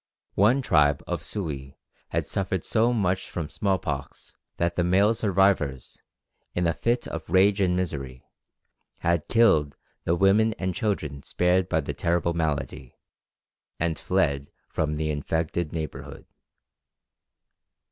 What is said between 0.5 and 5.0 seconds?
tribe of Sioux had suffered so much from smallpox, that the